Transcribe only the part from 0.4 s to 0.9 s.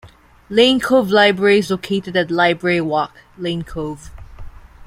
Lane